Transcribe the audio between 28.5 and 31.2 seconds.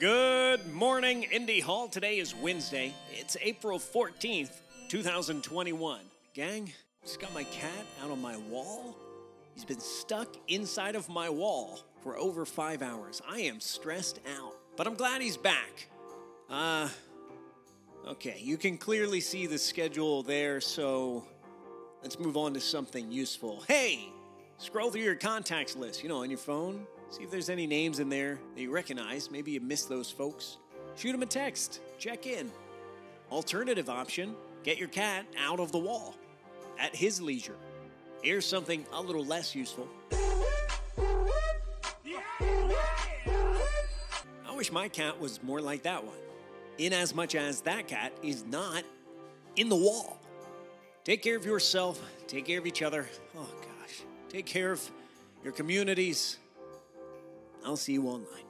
that you recognize. Maybe you missed those folks. Shoot